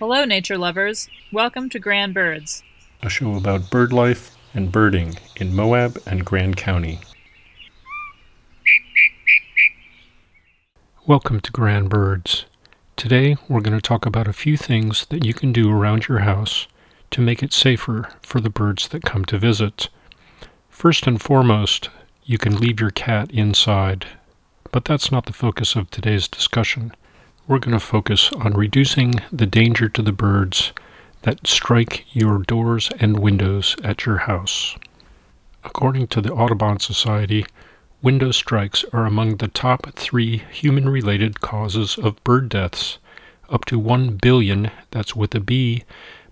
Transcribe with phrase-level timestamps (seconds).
[0.00, 1.08] Hello, nature lovers.
[1.30, 2.64] Welcome to Grand Birds,
[3.00, 6.98] a show about bird life and birding in Moab and Grand County.
[11.06, 12.44] Welcome to Grand Birds.
[12.96, 16.20] Today we're going to talk about a few things that you can do around your
[16.20, 16.66] house
[17.12, 19.90] to make it safer for the birds that come to visit.
[20.68, 21.88] First and foremost,
[22.24, 24.06] you can leave your cat inside,
[24.72, 26.92] but that's not the focus of today's discussion
[27.46, 30.72] we're going to focus on reducing the danger to the birds
[31.22, 34.78] that strike your doors and windows at your house.
[35.62, 37.44] According to the Audubon Society,
[38.00, 42.96] window strikes are among the top three human related causes of bird deaths.
[43.50, 45.84] Up to 1 billion, that's with a B,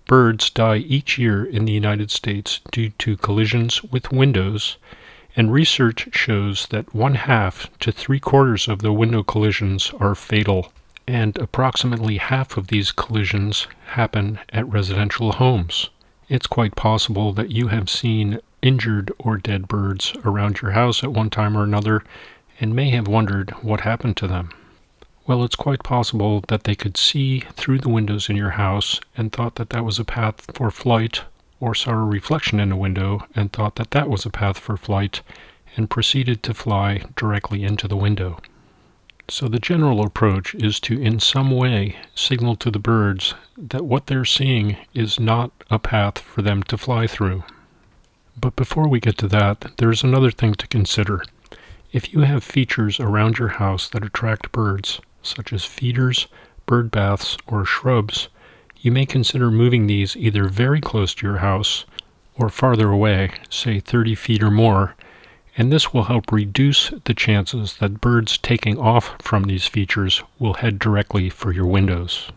[0.07, 4.77] birds die each year in the United States due to collisions with windows,
[5.35, 10.71] and research shows that one half to three quarters of the window collisions are fatal
[11.07, 15.89] and approximately half of these collisions happen at residential homes.
[16.29, 21.11] It's quite possible that you have seen injured or dead birds around your house at
[21.11, 22.03] one time or another
[22.59, 24.49] and may have wondered what happened to them.
[25.25, 29.31] Well, it's quite possible that they could see through the windows in your house and
[29.31, 31.21] thought that that was a path for flight,
[31.59, 34.75] or saw a reflection in a window and thought that that was a path for
[34.75, 35.21] flight,
[35.77, 38.37] and proceeded to fly directly into the window.
[39.29, 44.07] So the general approach is to in some way signal to the birds that what
[44.07, 47.43] they're seeing is not a path for them to fly through.
[48.39, 51.23] But before we get to that, there's another thing to consider.
[51.91, 56.27] If you have features around your house that attract birds, such as feeders,
[56.65, 58.27] bird baths, or shrubs,
[58.81, 61.85] you may consider moving these either very close to your house
[62.35, 64.95] or farther away, say 30 feet or more,
[65.57, 70.55] and this will help reduce the chances that birds taking off from these features will
[70.55, 72.31] head directly for your windows.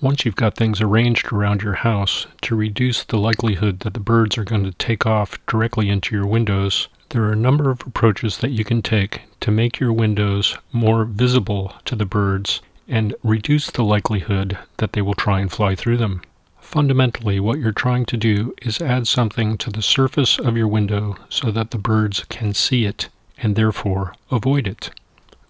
[0.00, 4.38] Once you've got things arranged around your house to reduce the likelihood that the birds
[4.38, 8.38] are going to take off directly into your windows, there are a number of approaches
[8.38, 13.70] that you can take to make your windows more visible to the birds and reduce
[13.70, 16.22] the likelihood that they will try and fly through them.
[16.68, 21.16] Fundamentally, what you're trying to do is add something to the surface of your window
[21.30, 23.08] so that the birds can see it
[23.38, 24.90] and therefore avoid it.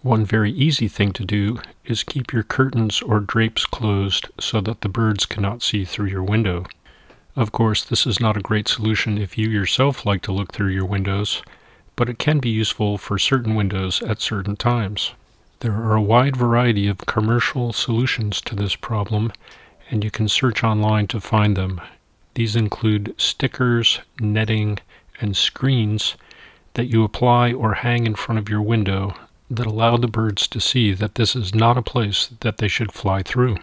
[0.03, 4.83] One very easy thing to do is keep your curtains or drapes closed so that
[4.83, 6.67] the birds cannot see through your window.
[7.35, 10.71] Of course, this is not a great solution if you yourself like to look through
[10.71, 11.43] your windows,
[11.97, 15.15] but it can be useful for certain windows at certain times.
[15.59, 19.33] There are a wide variety of commercial solutions to this problem,
[19.91, 21.81] and you can search online to find them.
[22.35, 24.79] These include stickers, netting,
[25.21, 26.17] and screens
[26.75, 29.15] that you apply or hang in front of your window
[29.51, 32.93] that allow the birds to see that this is not a place that they should
[32.93, 33.57] fly through.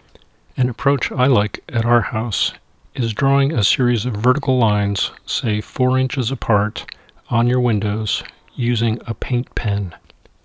[0.56, 2.52] An approach I like at our house
[2.94, 6.90] is drawing a series of vertical lines, say 4 inches apart,
[7.30, 8.22] on your windows
[8.54, 9.94] using a paint pen.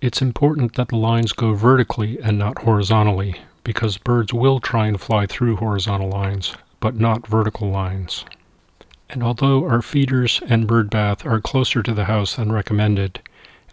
[0.02, 5.00] It's important that the lines go vertically and not horizontally because birds will try and
[5.00, 8.26] fly through horizontal lines, but not vertical lines.
[9.10, 13.20] And although our feeders and bird bath are closer to the house than recommended,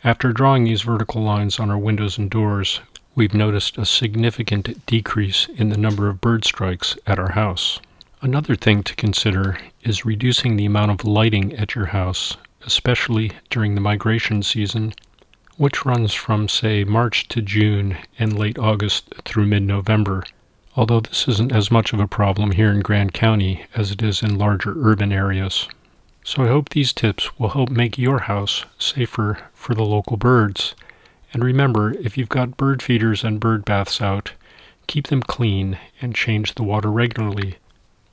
[0.05, 2.81] after drawing these vertical lines on our windows and doors,
[3.15, 7.81] we've noticed a significant decrease in the number of bird strikes at our house.
[8.21, 13.75] Another thing to consider is reducing the amount of lighting at your house, especially during
[13.75, 14.93] the migration season
[15.59, 20.25] which runs from, say, March to June and late August through mid November,
[20.77, 24.23] although this isn't as much of a problem here in Grand County as it is
[24.23, 25.69] in larger urban areas.
[26.23, 30.77] So I hope these tips will help make your house safer for the local birds.
[31.33, 34.33] And remember, if you've got bird feeders and bird baths out,
[34.87, 37.57] keep them clean and change the water regularly.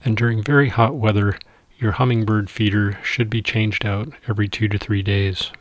[0.04, 1.38] And during very hot weather,
[1.78, 5.52] your hummingbird feeder should be changed out every two to three days.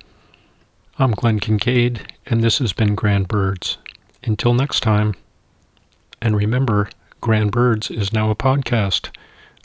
[0.97, 3.79] I'm Glenn Kincaid, and this has been Grand Birds.
[4.23, 5.17] Until next time,
[6.23, 6.89] and remember,
[7.21, 9.09] Grand Birds is now a podcast.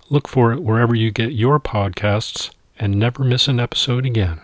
[0.09, 2.49] Look for it wherever you get your podcasts
[2.79, 4.41] and never miss an episode again.